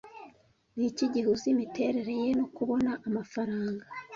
[0.75, 3.83] Niki gihuza imiterere ye no kubona amafaranga